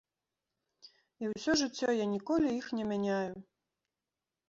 [1.23, 3.33] І ўсё жыццё я ніколі іх не мяняю.